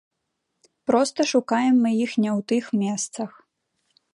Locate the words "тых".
2.53-2.65